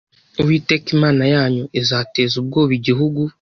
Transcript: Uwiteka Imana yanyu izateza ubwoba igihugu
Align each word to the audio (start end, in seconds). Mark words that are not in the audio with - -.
Uwiteka 0.41 0.87
Imana 0.95 1.23
yanyu 1.33 1.63
izateza 1.81 2.33
ubwoba 2.41 2.71
igihugu 2.79 3.21